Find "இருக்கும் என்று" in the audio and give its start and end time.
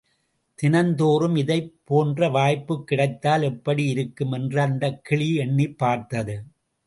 3.87-4.61